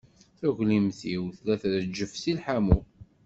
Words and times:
Taglimt-iw 0.39 1.23
tella 1.37 1.55
treǧǧef 1.61 2.11
seg 2.23 2.33
lḥamu. 2.37 2.79